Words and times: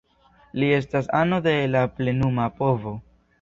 Li 0.61 0.69
estas 0.77 1.09
ano 1.19 1.39
de 1.49 1.53
la 1.75 1.85
plenuma 2.01 2.49
povo. 2.63 2.97